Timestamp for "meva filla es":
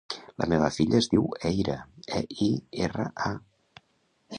0.53-1.09